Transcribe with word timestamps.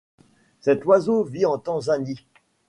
Cet 0.61 0.83
oiseau 0.85 1.23
vit 1.23 1.45
en 1.45 1.59
Tanzanie. 1.59 2.25